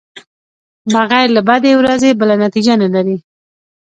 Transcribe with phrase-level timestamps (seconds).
[0.93, 3.17] بغیر له بدې ورځې بله نتېجه نلري.